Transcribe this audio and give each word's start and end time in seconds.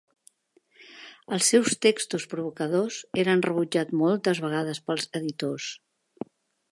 Els 1.35 1.49
seus 1.51 1.75
textos 1.87 2.25
provocadors 2.31 2.97
eren 3.25 3.45
rebutjats 3.49 3.97
moltes 4.03 4.41
vegades 4.47 4.81
pels 4.89 5.09
editors. 5.21 5.69